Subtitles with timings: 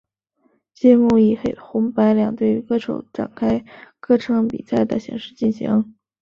[0.73, 3.63] 节目以红白两队歌手展开
[3.99, 5.95] 歌唱比赛的形式进行。